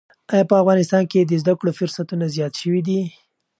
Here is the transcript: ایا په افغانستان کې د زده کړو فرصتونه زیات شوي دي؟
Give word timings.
ایا 0.33 0.43
په 0.49 0.55
افغانستان 0.61 1.03
کې 1.11 1.19
د 1.23 1.31
زده 1.41 1.53
کړو 1.59 1.71
فرصتونه 1.79 2.25
زیات 2.35 2.53
شوي 2.61 2.81
دي؟ 2.87 2.99